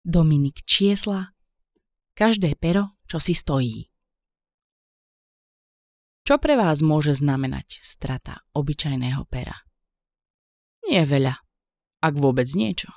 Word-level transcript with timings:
Dominik 0.00 0.64
Čiesla 0.64 1.36
Každé 2.16 2.56
pero, 2.56 2.96
čo 3.04 3.20
si 3.20 3.36
stojí. 3.36 3.84
Čo 6.24 6.40
pre 6.40 6.56
vás 6.56 6.80
môže 6.80 7.16
znamenať 7.16 7.84
strata 7.84 8.40
obyčajného 8.56 9.28
pera? 9.28 9.60
Nie 10.88 11.04
veľa, 11.04 11.36
ak 12.00 12.14
vôbec 12.16 12.48
niečo. 12.56 12.88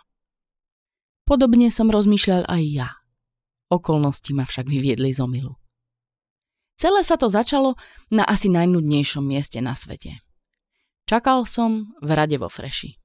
Podobne 1.27 1.67
som 1.71 1.91
rozmýšľal 1.91 2.47
aj 2.47 2.63
ja. 2.71 2.89
Okolnosti 3.67 4.31
ma 4.31 4.47
však 4.47 4.67
vyviedli 4.71 5.11
z 5.11 5.23
omilu. 5.23 5.59
Celé 6.79 7.03
sa 7.03 7.19
to 7.19 7.27
začalo 7.27 7.75
na 8.15 8.23
asi 8.23 8.47
najnudnejšom 8.47 9.27
mieste 9.27 9.59
na 9.59 9.75
svete. 9.75 10.23
Čakal 11.03 11.43
som 11.47 11.95
v 11.99 12.09
rade 12.15 12.39
vo 12.39 12.47
Freši 12.47 13.02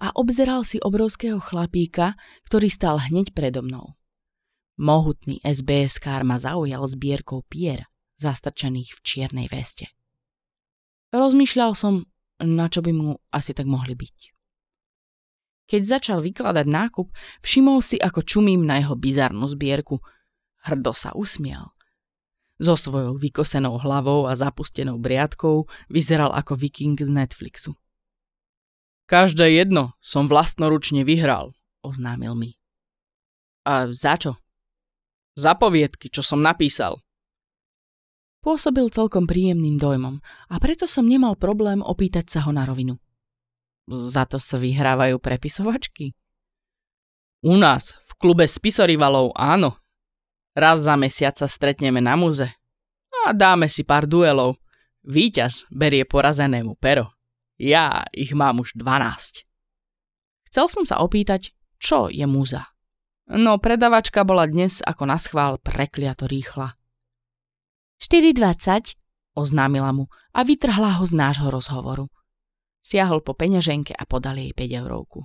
a 0.00 0.16
obzeral 0.16 0.64
si 0.64 0.80
obrovského 0.80 1.36
chlapíka, 1.36 2.16
ktorý 2.48 2.72
stal 2.72 2.96
hneď 2.96 3.36
predo 3.36 3.60
mnou. 3.60 4.00
Mohutný 4.80 5.44
SBS-kár 5.44 6.24
ma 6.24 6.40
zaujal 6.40 6.80
zbierkou 6.88 7.44
pier, 7.44 7.84
zastrčených 8.16 8.96
v 8.96 9.00
čiernej 9.04 9.46
veste. 9.52 9.92
Rozmýšľal 11.12 11.76
som, 11.76 12.08
na 12.40 12.72
čo 12.72 12.80
by 12.80 12.92
mu 12.96 13.20
asi 13.28 13.52
tak 13.52 13.68
mohli 13.68 13.92
byť. 13.92 14.18
Keď 15.68 15.82
začal 15.84 16.18
vykladať 16.24 16.66
nákup, 16.66 17.12
všimol 17.44 17.84
si, 17.84 18.00
ako 18.00 18.24
čumím 18.24 18.64
na 18.64 18.80
jeho 18.80 18.96
bizarnú 18.96 19.46
zbierku. 19.46 20.00
Hrdo 20.64 20.96
sa 20.96 21.12
usmial. 21.12 21.76
So 22.56 22.74
svojou 22.74 23.20
vykosenou 23.20 23.76
hlavou 23.78 24.26
a 24.26 24.34
zapustenou 24.34 24.96
briadkou 24.96 25.68
vyzeral 25.92 26.32
ako 26.32 26.56
viking 26.56 26.96
z 26.96 27.08
Netflixu. 27.08 27.76
Každé 29.10 29.58
jedno 29.58 29.98
som 29.98 30.30
vlastnoručne 30.30 31.02
vyhral, 31.02 31.50
oznámil 31.82 32.38
mi. 32.38 32.54
A 33.66 33.90
za 33.90 34.14
čo? 34.14 34.38
Zapoviedky, 35.34 36.14
čo 36.14 36.22
som 36.22 36.38
napísal. 36.38 37.02
Pôsobil 38.38 38.86
celkom 38.86 39.26
príjemným 39.26 39.82
dojmom 39.82 40.22
a 40.22 40.54
preto 40.62 40.86
som 40.86 41.10
nemal 41.10 41.34
problém 41.34 41.82
opýtať 41.82 42.30
sa 42.30 42.46
ho 42.46 42.54
na 42.54 42.62
rovinu. 42.62 43.02
Za 43.90 44.30
to 44.30 44.38
sa 44.38 44.62
vyhrávajú 44.62 45.18
prepisovačky? 45.18 46.14
U 47.42 47.58
nás, 47.58 47.98
v 48.06 48.12
klube 48.14 48.46
spisorivalov, 48.46 49.34
áno. 49.34 49.74
Raz 50.54 50.86
za 50.86 50.94
mesiac 50.94 51.34
sa 51.34 51.50
stretneme 51.50 51.98
na 51.98 52.14
muze 52.14 52.46
a 53.26 53.34
dáme 53.34 53.66
si 53.66 53.82
pár 53.82 54.06
duelov. 54.06 54.54
Výťaz 55.02 55.66
berie 55.74 56.06
porazenému 56.06 56.78
pero. 56.78 57.19
Ja 57.60 58.08
ich 58.16 58.32
mám 58.32 58.64
už 58.64 58.72
12. 58.72 59.44
Chcel 60.48 60.66
som 60.72 60.88
sa 60.88 61.04
opýtať, 61.04 61.52
čo 61.76 62.08
je 62.08 62.24
múza. 62.24 62.72
No 63.28 63.60
predavačka 63.60 64.24
bola 64.24 64.48
dnes 64.48 64.80
ako 64.80 65.04
na 65.04 65.20
schvál 65.20 65.60
prekliato 65.60 66.24
rýchla. 66.24 66.72
4,20 68.00 68.96
oznámila 69.36 69.92
mu 69.92 70.08
a 70.32 70.40
vytrhla 70.40 70.96
ho 70.96 71.04
z 71.04 71.12
nášho 71.12 71.52
rozhovoru. 71.52 72.08
Siahol 72.80 73.20
po 73.20 73.36
peňaženke 73.36 73.92
a 73.92 74.08
podal 74.08 74.40
jej 74.40 74.56
5 74.56 74.80
eurovku. 74.80 75.20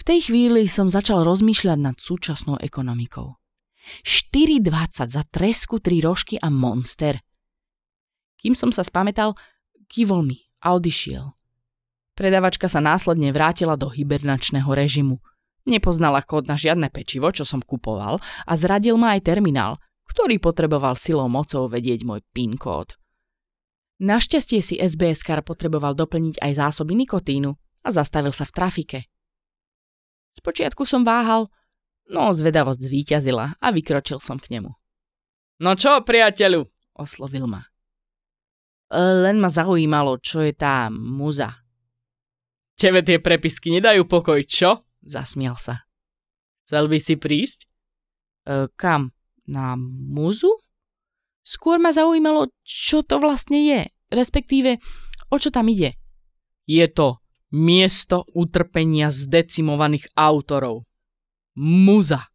V 0.00 0.02
tej 0.08 0.32
chvíli 0.32 0.64
som 0.64 0.88
začal 0.88 1.28
rozmýšľať 1.28 1.76
nad 1.76 1.96
súčasnou 2.00 2.56
ekonomikou. 2.56 3.36
4,20 4.00 5.12
za 5.12 5.22
tresku, 5.28 5.76
tri 5.76 6.00
rožky 6.00 6.40
a 6.40 6.48
monster. 6.48 7.20
Kým 8.40 8.56
som 8.56 8.72
sa 8.72 8.80
spametal, 8.80 9.36
kývol 9.92 10.24
mi 10.24 10.43
a 10.64 10.72
odišiel. 10.72 11.36
Predavačka 12.16 12.72
sa 12.72 12.80
následne 12.80 13.30
vrátila 13.36 13.76
do 13.76 13.92
hibernačného 13.92 14.72
režimu– 14.72 15.20
Nepoznala 15.64 16.20
kód 16.20 16.44
na 16.44 16.60
žiadne 16.60 16.92
pečivo, 16.92 17.32
čo 17.32 17.48
som 17.48 17.64
kupoval 17.64 18.20
a 18.20 18.52
zradil 18.52 19.00
ma 19.00 19.16
aj 19.16 19.32
terminál, 19.32 19.80
ktorý 20.12 20.36
potreboval 20.36 20.92
silou 21.00 21.24
mocou 21.32 21.72
vedieť 21.72 22.04
môj 22.04 22.20
PIN 22.36 22.60
kód. 22.60 23.00
Našťastie 24.04 24.60
si 24.60 24.76
SBS 24.76 25.24
kar 25.24 25.40
potreboval 25.40 25.96
doplniť 25.96 26.36
aj 26.44 26.52
zásoby 26.60 26.92
nikotínu 26.92 27.56
a 27.56 27.88
zastavil 27.88 28.36
sa 28.36 28.44
v 28.44 28.52
trafike. 28.52 29.00
Spočiatku 30.36 30.84
som 30.84 31.00
váhal, 31.00 31.48
no 32.12 32.28
zvedavosť 32.36 32.84
zvíťazila 32.84 33.56
a 33.56 33.66
vykročil 33.72 34.20
som 34.20 34.36
k 34.36 34.60
nemu. 34.60 34.68
No 35.64 35.70
čo, 35.80 36.04
priateľu? 36.04 36.68
oslovil 36.92 37.48
ma. 37.48 37.64
Len 38.94 39.42
ma 39.42 39.50
zaujímalo, 39.50 40.22
čo 40.22 40.38
je 40.38 40.54
tá 40.54 40.86
muza. 40.86 41.50
Tebe 42.78 43.02
tie 43.02 43.18
prepisky 43.18 43.74
nedajú 43.74 44.06
pokoj, 44.06 44.38
čo? 44.46 44.86
Zasmial 45.02 45.58
sa. 45.58 45.82
Chcel 46.62 46.86
by 46.86 46.98
si 47.02 47.14
prísť? 47.18 47.66
E, 48.46 48.70
kam? 48.78 49.10
Na 49.50 49.74
muzu? 49.78 50.50
Skôr 51.44 51.76
ma 51.76 51.92
zaujímalo, 51.92 52.48
čo 52.64 53.04
to 53.04 53.20
vlastne 53.20 53.60
je, 53.60 53.80
respektíve, 54.08 54.80
o 55.28 55.36
čo 55.36 55.52
tam 55.52 55.68
ide. 55.68 56.00
Je 56.64 56.88
to 56.88 57.20
miesto 57.52 58.24
utrpenia 58.32 59.12
zdecimovaných 59.12 60.08
autorov. 60.16 60.88
Muza. 61.60 62.32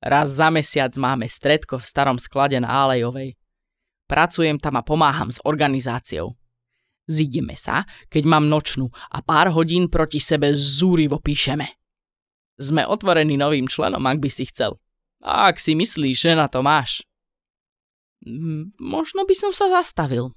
Raz 0.00 0.40
za 0.40 0.48
mesiac 0.48 0.96
máme 0.96 1.28
stredko 1.28 1.76
v 1.80 1.88
starom 1.88 2.16
sklade 2.16 2.56
na 2.58 2.72
Alejovej. 2.88 3.36
Pracujem 4.14 4.62
tam 4.62 4.78
a 4.78 4.86
pomáham 4.86 5.26
s 5.26 5.42
organizáciou. 5.42 6.38
Zideme 7.10 7.58
sa, 7.58 7.82
keď 8.06 8.30
mám 8.30 8.46
nočnú 8.46 8.86
a 9.10 9.18
pár 9.26 9.50
hodín 9.50 9.90
proti 9.90 10.22
sebe 10.22 10.54
zúrivo 10.54 11.18
píšeme. 11.18 11.66
Sme 12.54 12.86
otvorení 12.86 13.34
novým 13.34 13.66
členom, 13.66 13.98
ak 14.06 14.22
by 14.22 14.30
si 14.30 14.46
chcel. 14.46 14.78
A 15.18 15.50
ak 15.50 15.58
si 15.58 15.74
myslíš, 15.74 16.14
že 16.14 16.38
na 16.38 16.46
to 16.46 16.62
máš. 16.62 17.02
Možno 18.78 19.26
by 19.26 19.34
som 19.34 19.50
sa 19.50 19.66
zastavil. 19.66 20.30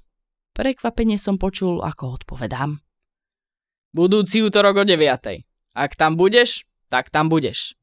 Prekvapenie 0.58 1.22
som 1.22 1.38
počul, 1.38 1.86
ako 1.86 2.18
odpovedám. 2.18 2.82
Budúci 3.94 4.42
útorok 4.42 4.82
o 4.82 4.86
9. 4.90 5.46
Ak 5.78 5.94
tam 5.94 6.18
budeš, 6.18 6.66
tak 6.90 7.14
tam 7.14 7.30
budeš. 7.30 7.78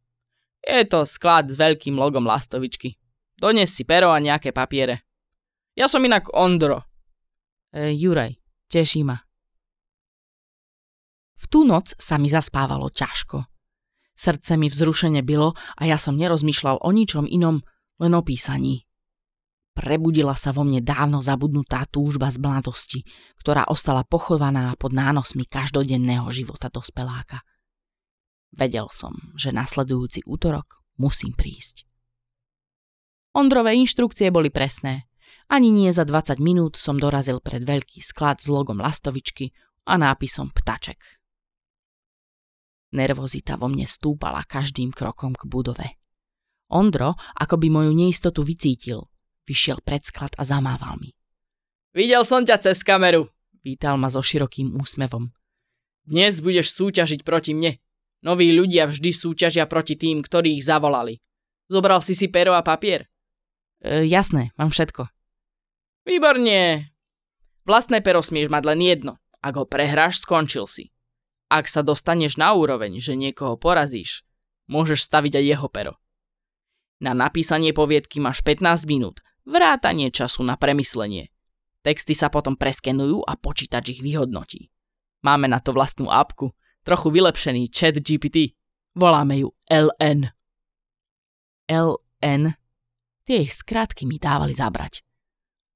Je 0.59 0.83
to 0.91 1.07
sklad 1.07 1.55
s 1.55 1.55
veľkým 1.55 1.95
logom 1.95 2.27
lastovičky. 2.27 2.99
Dones 3.39 3.71
si 3.71 3.87
pero 3.87 4.11
a 4.11 4.19
nejaké 4.19 4.51
papiere. 4.51 5.07
Ja 5.75 5.91
som 5.91 6.07
inak 6.07 6.31
Ondro. 6.31 6.87
E, 7.75 7.91
Juraj. 7.99 8.39
Teší 8.71 9.03
ma. 9.03 9.19
V 11.35 11.45
tú 11.51 11.67
noc 11.67 11.99
sa 11.99 12.15
mi 12.17 12.31
zaspávalo 12.31 12.89
ťažko. 12.95 13.43
Srdce 14.15 14.55
mi 14.55 14.71
vzrušene 14.71 15.27
bylo 15.27 15.53
a 15.55 15.83
ja 15.83 15.99
som 15.99 16.15
nerozmýšľal 16.15 16.79
o 16.79 16.91
ničom 16.95 17.27
inom, 17.27 17.59
len 17.99 18.13
o 18.15 18.23
písaní. 18.23 18.87
Prebudila 19.75 20.39
sa 20.39 20.55
vo 20.55 20.63
mne 20.63 20.79
dávno 20.87 21.19
zabudnutá 21.19 21.83
túžba 21.91 22.31
z 22.31 22.39
mladosti, 22.39 23.03
ktorá 23.43 23.67
ostala 23.67 24.07
pochovaná 24.07 24.79
pod 24.79 24.95
nánosmi 24.95 25.51
každodenného 25.51 26.31
života 26.31 26.71
dospeláka. 26.71 27.43
Vedel 28.55 28.87
som, 28.95 29.19
že 29.35 29.51
nasledujúci 29.51 30.23
útorok 30.31 30.87
musím 30.95 31.35
prísť. 31.35 31.83
Ondrové 33.35 33.75
inštrukcie 33.75 34.31
boli 34.31 34.55
presné. 34.55 35.11
Ani 35.49 35.71
nie 35.71 35.93
za 35.93 36.09
20 36.09 36.41
minút 36.41 36.81
som 36.81 36.97
dorazil 36.97 37.39
pred 37.39 37.63
veľký 37.63 38.01
sklad 38.01 38.41
s 38.41 38.49
logom 38.49 38.81
lastovičky 38.81 39.53
a 39.85 40.01
nápisom 40.01 40.51
Ptaček. 40.51 41.01
Nervozita 42.95 43.59
vo 43.59 43.67
mne 43.67 43.85
stúpala 43.85 44.47
každým 44.47 44.95
krokom 44.95 45.35
k 45.35 45.45
budove. 45.51 45.89
Ondro, 46.71 47.19
ako 47.37 47.61
by 47.61 47.67
moju 47.69 47.93
neistotu 47.93 48.47
vycítil, 48.47 49.11
vyšiel 49.45 49.83
pred 49.85 50.07
sklad 50.07 50.33
a 50.41 50.47
zamával 50.47 50.97
mi. 51.03 51.13
Videl 51.93 52.25
som 52.25 52.47
ťa 52.47 52.59
cez 52.65 52.81
kameru, 52.87 53.29
vítal 53.63 53.99
ma 54.01 54.09
so 54.09 54.23
širokým 54.25 54.75
úsmevom. 54.79 55.31
Dnes 56.05 56.41
budeš 56.41 56.73
súťažiť 56.75 57.27
proti 57.27 57.53
mne. 57.53 57.81
Noví 58.25 58.53
ľudia 58.53 58.89
vždy 58.89 59.11
súťažia 59.13 59.69
proti 59.69 60.01
tým, 60.01 60.25
ktorí 60.25 60.57
ich 60.57 60.65
zavolali. 60.65 61.21
Zobral 61.69 62.01
si 62.01 62.17
si 62.17 62.29
pero 62.33 62.57
a 62.57 62.65
papier? 62.65 63.09
E, 63.81 64.09
jasné, 64.09 64.53
mám 64.57 64.73
všetko. 64.73 65.09
Výborne. 66.05 66.93
Vlastné 67.65 68.05
pero 68.05 68.21
smieš 68.21 68.53
mať 68.53 68.63
len 68.69 68.81
jedno. 68.85 69.13
Ak 69.41 69.57
ho 69.57 69.65
prehráš, 69.65 70.21
skončil 70.21 70.69
si. 70.69 70.93
Ak 71.49 71.69
sa 71.69 71.85
dostaneš 71.85 72.41
na 72.41 72.53
úroveň, 72.57 72.97
že 73.01 73.17
niekoho 73.17 73.57
porazíš, 73.61 74.25
môžeš 74.69 75.05
staviť 75.05 75.41
aj 75.41 75.45
jeho 75.45 75.69
pero. 75.69 75.93
Na 77.05 77.13
napísanie 77.13 77.77
poviedky 77.77 78.21
máš 78.21 78.41
15 78.41 78.89
minút, 78.89 79.21
vrátanie 79.45 80.09
času 80.09 80.41
na 80.41 80.57
premyslenie. 80.57 81.29
Texty 81.85 82.17
sa 82.17 82.33
potom 82.33 82.57
preskenujú 82.57 83.21
a 83.29 83.37
počítač 83.37 83.93
ich 83.93 84.01
vyhodnotí. 84.01 84.73
Máme 85.21 85.53
na 85.53 85.61
to 85.61 85.77
vlastnú 85.77 86.09
apku, 86.09 86.57
trochu 86.81 87.13
vylepšený 87.13 87.69
chat 87.69 88.01
GPT. 88.01 88.57
Voláme 88.97 89.45
ju 89.45 89.53
LN. 89.69 90.33
LN? 91.69 92.43
Tie 93.25 93.39
ich 93.45 93.53
skrátky 93.53 94.09
mi 94.09 94.17
dávali 94.17 94.57
zabrať. 94.57 95.04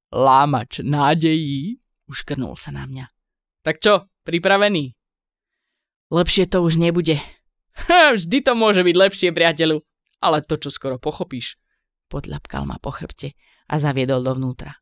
Lámač 0.08 0.80
nádejí, 0.80 1.80
uškrnul 2.08 2.56
sa 2.56 2.72
na 2.72 2.88
mňa. 2.88 3.06
Tak 3.60 3.84
čo, 3.84 4.08
pripravený? 4.24 4.96
Lepšie 6.08 6.48
to 6.48 6.64
už 6.64 6.80
nebude. 6.80 7.20
Ha, 7.86 8.16
vždy 8.16 8.40
to 8.40 8.56
môže 8.56 8.80
byť 8.80 8.96
lepšie, 8.96 9.28
priateľu. 9.30 9.84
Ale 10.24 10.42
to, 10.42 10.56
čo 10.56 10.72
skoro 10.72 10.96
pochopíš. 10.96 11.60
Podľapkal 12.08 12.64
ma 12.64 12.80
po 12.80 12.88
chrbte 12.88 13.36
a 13.68 13.74
zaviedol 13.76 14.24
dovnútra. 14.24 14.80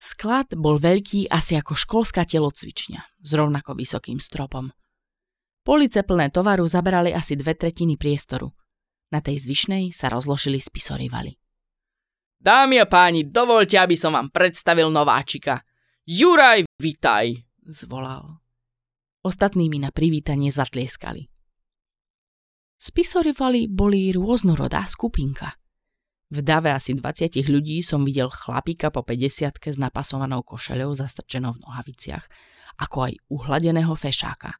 Sklad 0.00 0.56
bol 0.56 0.80
veľký 0.80 1.28
asi 1.28 1.60
ako 1.60 1.76
školská 1.76 2.24
telocvičňa 2.24 3.20
s 3.20 3.30
rovnako 3.36 3.76
vysokým 3.76 4.16
stropom. 4.16 4.72
Police 5.60 6.00
plné 6.00 6.32
tovaru 6.32 6.64
zaberali 6.64 7.12
asi 7.12 7.36
dve 7.36 7.52
tretiny 7.52 8.00
priestoru. 8.00 8.48
Na 9.12 9.20
tej 9.20 9.44
zvyšnej 9.44 9.92
sa 9.92 10.08
rozložili 10.08 10.56
spisorivali. 10.56 11.36
Dámy 12.40 12.80
a 12.80 12.88
páni, 12.88 13.28
dovolte, 13.28 13.76
aby 13.76 13.92
som 13.92 14.16
vám 14.16 14.32
predstavil 14.32 14.88
nováčika. 14.88 15.60
Juraj, 16.08 16.64
vitaj, 16.80 17.36
zvolal. 17.68 18.40
Ostatní 19.20 19.68
mi 19.68 19.76
na 19.76 19.92
privítanie 19.92 20.48
zatlieskali. 20.48 21.28
Spisorivali 22.80 23.68
boli 23.68 24.08
rôznorodá 24.16 24.88
skupinka. 24.88 25.52
V 26.32 26.40
dave 26.40 26.72
asi 26.72 26.96
20 26.96 27.44
ľudí 27.44 27.84
som 27.84 28.08
videl 28.08 28.32
chlapíka 28.32 28.88
po 28.88 29.04
50 29.04 29.60
s 29.60 29.76
napasovanou 29.76 30.40
košeľou 30.40 30.96
zastrčenou 30.96 31.60
v 31.60 31.62
nohaviciach, 31.68 32.24
ako 32.80 33.12
aj 33.12 33.12
uhladeného 33.28 33.92
fešáka. 33.92 34.56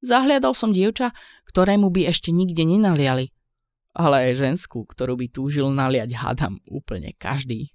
Zahliadol 0.00 0.56
som 0.56 0.72
dievča, 0.72 1.12
ktorému 1.52 1.92
by 1.92 2.08
ešte 2.08 2.32
nikde 2.32 2.64
nenaliali, 2.64 3.28
ale 3.94 4.30
aj 4.30 4.42
ženskú, 4.42 4.82
ktorú 4.84 5.14
by 5.14 5.26
túžil 5.30 5.70
naliať 5.70 6.18
hádam 6.18 6.58
úplne 6.66 7.14
každý. 7.14 7.70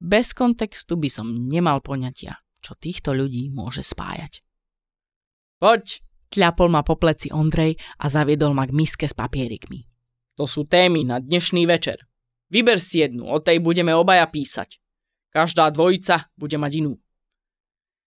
Bez 0.00 0.32
kontextu 0.32 0.96
by 0.96 1.08
som 1.12 1.28
nemal 1.28 1.84
poňatia, 1.84 2.40
čo 2.64 2.72
týchto 2.72 3.12
ľudí 3.12 3.52
môže 3.52 3.84
spájať. 3.84 4.40
Poď, 5.60 6.00
Tľapol 6.30 6.70
ma 6.70 6.86
po 6.86 6.94
pleci 6.94 7.34
Ondrej 7.34 7.74
a 7.98 8.06
zaviedol 8.06 8.54
ma 8.54 8.62
k 8.62 8.70
miske 8.70 9.10
s 9.10 9.18
papierikmi. 9.18 9.82
To 10.38 10.46
sú 10.46 10.62
témy 10.62 11.02
na 11.02 11.18
dnešný 11.18 11.66
večer. 11.66 12.06
Vyber 12.46 12.78
si 12.78 13.02
jednu, 13.02 13.26
o 13.26 13.42
tej 13.42 13.58
budeme 13.58 13.90
obaja 13.90 14.30
písať. 14.30 14.78
Každá 15.34 15.74
dvojica 15.74 16.30
bude 16.38 16.54
mať 16.54 16.72
inú. 16.86 16.94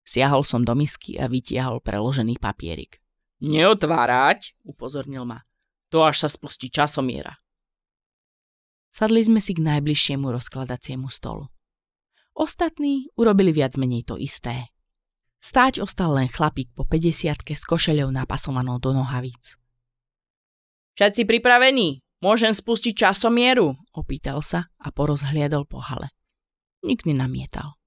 Siahol 0.03 0.43
som 0.43 0.67
do 0.67 0.75
misky 0.75 1.15
a 1.15 1.31
vytiahol 1.31 1.79
preložený 1.79 2.35
papierik. 2.35 2.99
Neotvárať, 3.39 4.59
upozornil 4.67 5.23
ma. 5.23 5.39
To 5.91 6.07
až 6.07 6.25
sa 6.25 6.29
spustí 6.31 6.71
časomiera. 6.71 7.35
Sadli 8.91 9.23
sme 9.23 9.39
si 9.39 9.55
k 9.55 9.63
najbližšiemu 9.63 10.27
rozkladaciemu 10.27 11.07
stolu. 11.07 11.47
Ostatní 12.35 13.11
urobili 13.19 13.51
viac 13.51 13.75
menej 13.75 14.07
to 14.07 14.15
isté. 14.15 14.71
Stáť 15.43 15.83
ostal 15.83 16.15
len 16.15 16.31
chlapík 16.31 16.71
po 16.71 16.87
50 16.87 17.43
s 17.43 17.63
košeľou 17.67 18.11
napasovanou 18.11 18.79
do 18.79 18.95
nohavíc. 18.95 19.59
Všetci 20.95 21.27
pripravení? 21.27 22.03
Môžem 22.21 22.53
spustiť 22.53 22.93
časomieru? 22.93 23.73
Opýtal 23.97 24.45
sa 24.45 24.69
a 24.77 24.93
porozhliadol 24.93 25.65
po 25.65 25.81
hale. 25.81 26.13
Nik 26.85 27.09
nenamietal. 27.09 27.79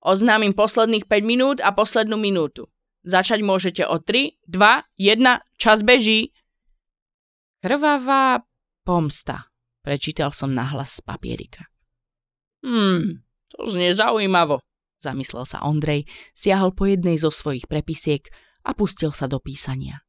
Oznámim 0.00 0.56
posledných 0.56 1.04
5 1.04 1.20
minút 1.26 1.58
a 1.60 1.74
poslednú 1.76 2.16
minútu. 2.16 2.70
Začať 3.04 3.44
môžete 3.44 3.82
o 3.84 4.00
3, 4.00 4.40
2, 4.48 4.84
1, 4.96 5.60
čas 5.60 5.84
beží. 5.84 6.32
Krvavá 7.58 8.38
pomsta, 8.86 9.50
prečítal 9.82 10.30
som 10.30 10.54
nahlas 10.54 10.98
z 10.98 11.00
papierika. 11.02 11.66
Hmm, 12.62 13.26
to 13.50 13.66
znie 13.66 13.90
zaujímavo, 13.90 14.62
zamyslel 15.02 15.42
sa 15.42 15.66
Ondrej, 15.66 16.06
siahol 16.38 16.70
po 16.70 16.86
jednej 16.86 17.18
zo 17.18 17.34
svojich 17.34 17.66
prepisiek 17.66 18.30
a 18.62 18.78
pustil 18.78 19.10
sa 19.10 19.26
do 19.26 19.42
písania. 19.42 20.06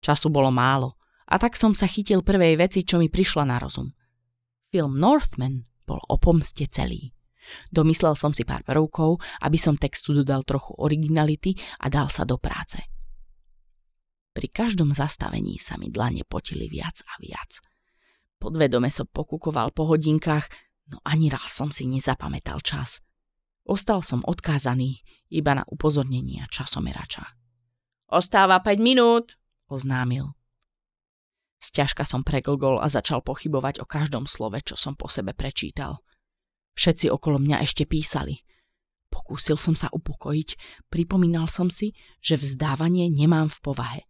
Času 0.00 0.32
bolo 0.32 0.48
málo 0.48 0.96
a 1.28 1.36
tak 1.36 1.52
som 1.52 1.76
sa 1.76 1.84
chytil 1.84 2.24
prvej 2.24 2.56
veci, 2.56 2.80
čo 2.80 2.96
mi 2.96 3.12
prišla 3.12 3.44
na 3.44 3.60
rozum. 3.60 3.92
Film 4.72 4.96
Northman 4.96 5.68
bol 5.84 6.00
o 6.08 6.16
pomste 6.16 6.64
celý. 6.64 7.12
Domyslel 7.68 8.16
som 8.16 8.32
si 8.32 8.42
pár 8.42 8.64
prvkov, 8.64 9.20
aby 9.44 9.58
som 9.60 9.76
textu 9.76 10.16
dodal 10.16 10.48
trochu 10.48 10.72
originality 10.80 11.54
a 11.84 11.92
dal 11.92 12.08
sa 12.08 12.24
do 12.24 12.40
práce. 12.40 12.95
Pri 14.36 14.52
každom 14.52 14.92
zastavení 14.92 15.56
sa 15.56 15.80
mi 15.80 15.88
dlane 15.88 16.20
potili 16.28 16.68
viac 16.68 17.00
a 17.08 17.16
viac. 17.16 17.56
Podvedome 18.36 18.92
som 18.92 19.08
pokúkoval 19.08 19.72
po 19.72 19.88
hodinkách, 19.88 20.52
no 20.92 21.00
ani 21.08 21.32
raz 21.32 21.56
som 21.56 21.72
si 21.72 21.88
nezapamätal 21.88 22.60
čas. 22.60 23.00
Ostal 23.64 24.04
som 24.04 24.20
odkázaný 24.28 25.00
iba 25.32 25.56
na 25.56 25.64
upozornenia 25.64 26.44
časomerača. 26.52 27.24
Ostáva 28.12 28.60
5 28.60 28.76
minút, 28.76 29.40
oznámil. 29.72 30.36
Sťažka 31.56 32.04
som 32.04 32.20
preglgol 32.20 32.76
a 32.76 32.92
začal 32.92 33.24
pochybovať 33.24 33.80
o 33.80 33.88
každom 33.88 34.28
slove, 34.28 34.60
čo 34.60 34.76
som 34.76 35.00
po 35.00 35.08
sebe 35.08 35.32
prečítal. 35.32 36.04
Všetci 36.76 37.08
okolo 37.08 37.40
mňa 37.40 37.64
ešte 37.64 37.88
písali. 37.88 38.44
Pokúsil 39.08 39.56
som 39.56 39.72
sa 39.72 39.88
upokojiť, 39.88 40.60
pripomínal 40.92 41.48
som 41.48 41.72
si, 41.72 41.96
že 42.20 42.36
vzdávanie 42.36 43.08
nemám 43.08 43.48
v 43.48 43.58
povahe. 43.64 44.00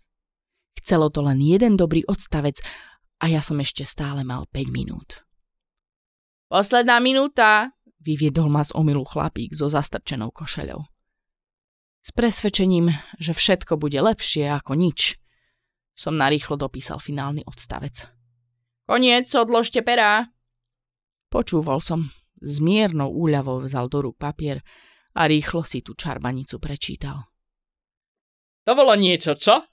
Chcelo 0.81 1.09
to 1.11 1.25
len 1.25 1.41
jeden 1.43 1.75
dobrý 1.75 2.05
odstavec 2.07 2.61
a 3.23 3.33
ja 3.33 3.41
som 3.41 3.59
ešte 3.59 3.83
stále 3.83 4.23
mal 4.23 4.45
5 4.51 4.69
minút. 4.71 5.25
Posledná 6.47 7.03
minúta, 7.03 7.77
Vyviedol 8.07 8.47
ma 8.47 8.63
z 8.63 8.71
omilu 8.79 9.03
chlapík 9.03 9.51
so 9.51 9.67
zastrčenou 9.67 10.31
košeľou. 10.31 10.79
S 12.07 12.15
presvedčením, 12.15 12.95
že 13.19 13.35
všetko 13.35 13.83
bude 13.83 13.99
lepšie 13.99 14.47
ako 14.47 14.79
nič, 14.79 15.19
som 15.91 16.15
narýchlo 16.15 16.55
dopísal 16.55 17.03
finálny 17.03 17.43
odstavec. 17.43 18.07
Koniec, 18.87 19.27
odložte 19.35 19.83
perá! 19.83 20.31
Počúval 21.35 21.83
som, 21.83 22.07
s 22.39 22.63
miernou 22.63 23.11
úľavou 23.11 23.67
vzal 23.67 23.91
do 23.91 24.07
rúk 24.07 24.23
papier 24.23 24.63
a 25.19 25.27
rýchlo 25.27 25.67
si 25.67 25.83
tú 25.83 25.99
čarbanicu 25.99 26.63
prečítal. 26.63 27.27
To 28.71 28.79
bolo 28.79 28.95
niečo, 28.95 29.35
čo? 29.35 29.67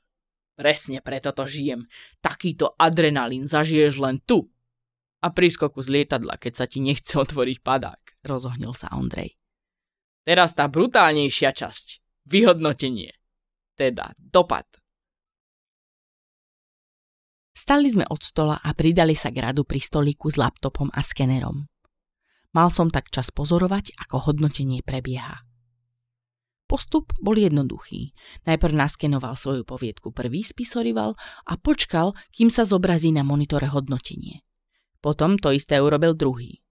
Presne 0.53 1.01
preto 1.01 1.33
to 1.33 1.49
žijem. 1.49 1.89
Takýto 2.21 2.77
adrenalín 2.77 3.49
zažiješ 3.49 3.97
len 3.97 4.21
tu, 4.21 4.53
a 5.23 5.31
prískoku 5.31 5.79
z 5.79 5.87
lietadla, 5.87 6.35
keď 6.35 6.53
sa 6.53 6.65
ti 6.67 6.83
nechce 6.83 7.15
otvoriť 7.15 7.63
padák, 7.63 8.27
rozohnil 8.27 8.75
sa 8.75 8.91
Ondrej. 8.91 9.39
Teraz 10.27 10.51
tá 10.51 10.67
brutálnejšia 10.67 11.55
časť. 11.55 12.03
Vyhodnotenie. 12.27 13.11
Teda 13.75 14.11
dopad. 14.19 14.67
Stali 17.55 17.87
sme 17.87 18.07
od 18.07 18.19
stola 18.23 18.59
a 18.59 18.71
pridali 18.75 19.15
sa 19.15 19.31
k 19.31 19.39
radu 19.39 19.63
pri 19.63 19.79
stolíku 19.79 20.27
s 20.27 20.39
laptopom 20.39 20.91
a 20.91 20.99
skenerom. 20.99 21.67
Mal 22.53 22.69
som 22.71 22.91
tak 22.91 23.11
čas 23.11 23.31
pozorovať, 23.31 23.95
ako 23.99 24.31
hodnotenie 24.31 24.83
prebieha. 24.83 25.43
Postup 26.73 27.13
bol 27.21 27.37
jednoduchý. 27.37 28.17
Najprv 28.49 28.73
naskenoval 28.73 29.37
svoju 29.37 29.61
poviedku 29.61 30.09
prvý 30.09 30.41
spisorival 30.41 31.13
a 31.45 31.53
počkal, 31.53 32.17
kým 32.33 32.49
sa 32.49 32.65
zobrazí 32.65 33.13
na 33.13 33.21
monitore 33.21 33.69
hodnotenie. 33.69 34.41
Potom 34.97 35.37
to 35.37 35.53
isté 35.53 35.77
urobil 35.77 36.17
druhý. 36.17 36.65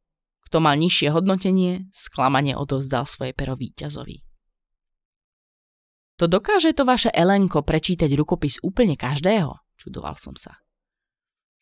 Kto 0.51 0.59
mal 0.59 0.75
nižšie 0.75 1.15
hodnotenie, 1.15 1.87
sklamane 1.95 2.59
odovzdal 2.59 3.07
svoje 3.07 3.31
pero 3.31 3.55
víťazovi. 3.55 4.27
To 6.19 6.27
dokáže 6.27 6.75
to 6.75 6.83
vaše 6.83 7.15
Elenko 7.15 7.63
prečítať 7.63 8.11
rukopis 8.19 8.59
úplne 8.59 8.99
každého? 8.99 9.55
Čudoval 9.79 10.19
som 10.19 10.35
sa. 10.35 10.59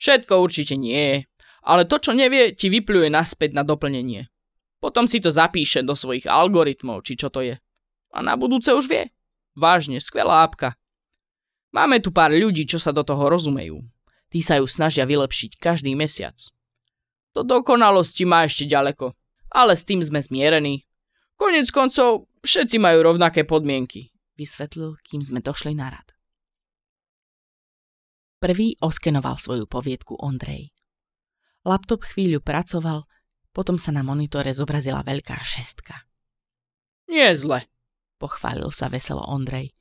Všetko 0.00 0.40
určite 0.40 0.80
nie, 0.80 1.28
ale 1.60 1.84
to, 1.84 2.00
čo 2.00 2.16
nevie, 2.16 2.56
ti 2.56 2.72
vypluje 2.72 3.12
naspäť 3.12 3.52
na 3.52 3.68
doplnenie. 3.68 4.32
Potom 4.80 5.04
si 5.04 5.20
to 5.20 5.28
zapíše 5.28 5.84
do 5.84 5.92
svojich 5.92 6.24
algoritmov, 6.24 7.04
či 7.04 7.20
čo 7.20 7.28
to 7.28 7.44
je. 7.44 7.60
A 8.10 8.22
na 8.22 8.34
budúce 8.34 8.70
už 8.74 8.90
vie. 8.90 9.10
Vážne, 9.54 10.02
skvelá 10.02 10.42
apka. 10.46 10.74
Máme 11.70 12.02
tu 12.02 12.10
pár 12.10 12.34
ľudí, 12.34 12.66
čo 12.66 12.82
sa 12.82 12.90
do 12.90 13.06
toho 13.06 13.30
rozumejú. 13.30 13.78
Tí 14.30 14.42
sa 14.42 14.58
ju 14.58 14.66
snažia 14.66 15.06
vylepšiť 15.06 15.58
každý 15.58 15.94
mesiac. 15.94 16.38
Do 17.30 17.46
dokonalosti 17.46 18.26
má 18.26 18.46
ešte 18.46 18.66
ďaleko, 18.66 19.14
ale 19.54 19.78
s 19.78 19.86
tým 19.86 20.02
sme 20.02 20.18
zmierení. 20.18 20.86
Konec 21.38 21.70
koncov, 21.70 22.26
všetci 22.42 22.82
majú 22.82 23.06
rovnaké 23.06 23.46
podmienky, 23.46 24.10
vysvetlil, 24.34 24.98
kým 25.06 25.22
sme 25.22 25.38
došli 25.38 25.78
na 25.78 25.94
rad. 25.94 26.06
Prvý 28.40 28.74
oskenoval 28.82 29.38
svoju 29.38 29.68
poviedku 29.68 30.18
Ondrej. 30.18 30.74
Laptop 31.62 32.08
chvíľu 32.08 32.40
pracoval, 32.40 33.04
potom 33.52 33.76
sa 33.76 33.92
na 33.92 34.00
monitore 34.00 34.50
zobrazila 34.56 35.04
veľká 35.04 35.36
šestka. 35.44 36.08
Nie 37.10 37.36
zle, 37.36 37.66
pochválil 38.20 38.68
sa 38.68 38.92
veselo 38.92 39.24
Ondrej. 39.24 39.72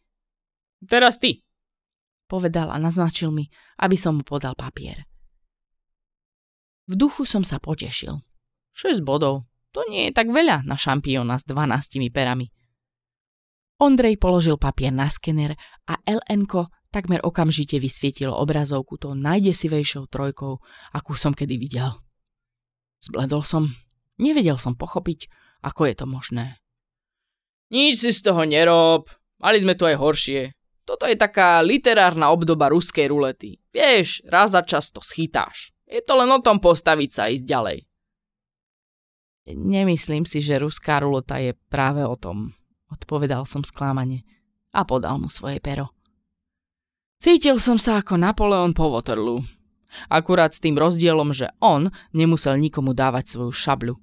Teraz 0.79 1.19
ty, 1.19 1.43
povedal 2.31 2.71
a 2.71 2.79
naznačil 2.79 3.35
mi, 3.35 3.51
aby 3.83 3.99
som 3.99 4.15
mu 4.15 4.23
podal 4.23 4.55
papier. 4.55 5.03
V 6.87 6.95
duchu 6.95 7.27
som 7.27 7.43
sa 7.43 7.59
potešil. 7.59 8.15
6 8.73 9.03
bodov. 9.03 9.45
To 9.75 9.85
nie 9.91 10.09
je 10.09 10.15
tak 10.15 10.31
veľa 10.31 10.65
na 10.65 10.73
šampióna 10.73 11.37
s 11.37 11.45
12 11.45 12.09
perami. 12.09 12.49
Ondrej 13.77 14.17
položil 14.17 14.57
papier 14.57 14.89
na 14.89 15.05
skener 15.11 15.53
a 15.85 15.99
ln 16.03 16.43
takmer 16.89 17.21
okamžite 17.21 17.77
vysvietilo 17.77 18.33
obrazovku 18.33 18.97
tou 18.97 19.13
najdesivejšou 19.13 20.09
trojkou, 20.09 20.57
akú 20.91 21.13
som 21.13 21.37
kedy 21.37 21.55
videl. 21.61 22.01
Zbledol 22.99 23.45
som. 23.45 23.69
Nevedel 24.19 24.59
som 24.59 24.75
pochopiť, 24.75 25.31
ako 25.63 25.87
je 25.87 25.93
to 25.95 26.05
možné. 26.09 26.59
Nič 27.69 28.01
si 28.01 28.11
z 28.13 28.21
toho 28.25 28.41
nerob. 28.45 29.09
Mali 29.39 29.61
sme 29.61 29.77
tu 29.77 29.85
aj 29.85 29.95
horšie. 29.97 30.41
Toto 30.83 31.05
je 31.05 31.13
taká 31.13 31.61
literárna 31.61 32.33
obdoba 32.33 32.73
ruskej 32.73 33.13
rulety. 33.13 33.61
Vieš, 33.69 34.25
raz 34.25 34.57
za 34.57 34.65
čas 34.65 34.89
to 34.89 35.05
schytáš. 35.05 35.69
Je 35.85 36.01
to 36.01 36.17
len 36.17 36.29
o 36.33 36.41
tom 36.41 36.57
postaviť 36.57 37.09
sa 37.13 37.29
a 37.29 37.31
ísť 37.33 37.45
ďalej. 37.45 37.77
Nemyslím 39.49 40.25
si, 40.25 40.41
že 40.41 40.61
ruská 40.61 41.01
ruleta 41.01 41.41
je 41.41 41.57
práve 41.69 42.05
o 42.05 42.13
tom, 42.13 42.53
odpovedal 42.93 43.49
som 43.49 43.65
sklámane 43.65 44.21
a 44.73 44.85
podal 44.85 45.17
mu 45.17 45.29
svoje 45.29 45.57
pero. 45.57 45.89
Cítil 47.17 47.57
som 47.57 47.81
sa 47.81 48.01
ako 48.01 48.17
Napoleon 48.17 48.71
po 48.77 48.93
Waterloo. 48.93 49.41
Akurát 50.09 50.53
s 50.53 50.61
tým 50.61 50.77
rozdielom, 50.77 51.33
že 51.33 51.49
on 51.59 51.89
nemusel 52.13 52.61
nikomu 52.61 52.93
dávať 52.93 53.33
svoju 53.33 53.51
šabľu. 53.53 53.93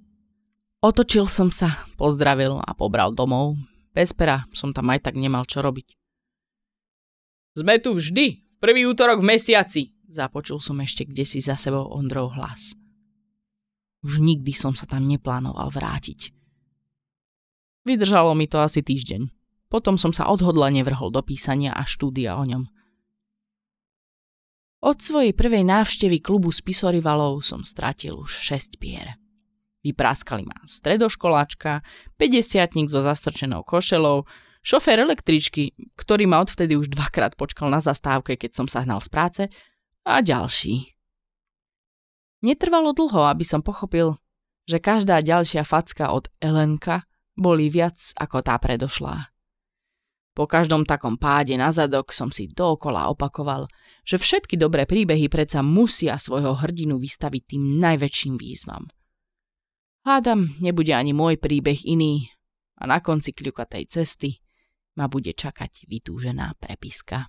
Otočil 0.87 1.27
som 1.27 1.51
sa, 1.51 1.83
pozdravil 1.99 2.63
a 2.63 2.71
pobral 2.71 3.11
domov. 3.11 3.59
Bez 3.91 4.15
pera 4.15 4.47
som 4.55 4.71
tam 4.71 4.87
aj 4.95 5.11
tak 5.11 5.19
nemal 5.19 5.43
čo 5.43 5.59
robiť. 5.59 5.99
Sme 7.59 7.83
tu 7.83 7.99
vždy, 7.99 8.27
v 8.39 8.57
prvý 8.63 8.87
útorok 8.87 9.19
v 9.19 9.35
mesiaci, 9.35 9.91
započul 10.07 10.63
som 10.63 10.79
ešte 10.79 11.03
kde 11.03 11.27
si 11.27 11.43
za 11.43 11.59
sebou 11.59 11.91
Ondrov 11.91 12.39
hlas. 12.39 12.79
Už 14.07 14.23
nikdy 14.23 14.55
som 14.55 14.79
sa 14.79 14.87
tam 14.87 15.11
neplánoval 15.11 15.75
vrátiť. 15.75 16.31
Vydržalo 17.83 18.39
mi 18.39 18.47
to 18.47 18.63
asi 18.63 18.79
týždeň. 18.79 19.27
Potom 19.67 19.99
som 19.99 20.15
sa 20.15 20.31
odhodlane 20.31 20.87
vrhol 20.87 21.11
do 21.11 21.19
písania 21.19 21.75
a 21.75 21.83
štúdia 21.83 22.39
o 22.39 22.47
ňom. 22.47 22.63
Od 24.87 25.03
svojej 25.03 25.35
prvej 25.35 25.67
návštevy 25.67 26.23
klubu 26.23 26.55
spisorivalov 26.55 27.43
som 27.43 27.67
stratil 27.67 28.23
už 28.23 28.31
6 28.31 28.79
pier. 28.79 29.19
Vypráskali 29.87 30.43
ma 30.43 30.59
stredoškoláčka, 30.67 31.87
50 32.19 32.91
so 32.91 33.07
zastrčenou 33.07 33.63
košelou, 33.63 34.27
šofér 34.67 35.07
električky, 35.07 35.79
ktorý 35.95 36.27
ma 36.27 36.43
odvtedy 36.43 36.75
už 36.75 36.91
dvakrát 36.91 37.39
počkal 37.39 37.71
na 37.71 37.79
zastávke, 37.79 38.35
keď 38.35 38.51
som 38.51 38.67
sa 38.67 38.83
hnal 38.83 38.99
z 38.99 39.09
práce, 39.15 39.43
a 40.03 40.19
ďalší. 40.19 40.91
Netrvalo 42.43 42.91
dlho, 42.91 43.31
aby 43.31 43.47
som 43.47 43.63
pochopil, 43.63 44.19
že 44.67 44.83
každá 44.83 45.23
ďalšia 45.23 45.63
facka 45.63 46.11
od 46.11 46.27
Elenka 46.43 47.07
boli 47.39 47.71
viac 47.71 47.99
ako 48.19 48.43
tá 48.43 48.59
predošlá. 48.59 49.31
Po 50.37 50.45
každom 50.45 50.85
takom 50.85 51.17
páde 51.17 51.57
na 51.57 51.73
zadok 51.73 52.13
som 52.13 52.29
si 52.29 52.45
dookola 52.45 53.09
opakoval, 53.09 53.73
že 54.05 54.21
všetky 54.21 54.61
dobré 54.61 54.85
príbehy 54.85 55.33
predsa 55.33 55.65
musia 55.65 56.21
svojho 56.21 56.53
hrdinu 56.59 57.01
vystaviť 57.01 57.43
tým 57.57 57.81
najväčším 57.81 58.35
výzvam. 58.37 58.85
Hádam, 60.07 60.55
nebude 60.63 60.95
ani 60.95 61.11
môj 61.11 61.35
príbeh 61.35 61.83
iný 61.83 62.31
a 62.79 62.87
na 62.87 63.03
konci 63.03 63.35
kľukatej 63.35 63.91
cesty 63.91 64.39
ma 64.95 65.11
bude 65.11 65.35
čakať 65.35 65.83
vytúžená 65.91 66.55
prepiska. 66.63 67.27